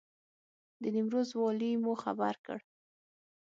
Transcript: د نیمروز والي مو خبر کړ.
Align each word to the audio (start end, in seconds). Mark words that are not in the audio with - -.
د 0.81 0.83
نیمروز 0.95 1.29
والي 1.39 1.71
مو 1.83 1.93
خبر 2.03 2.35
کړ. 2.45 2.59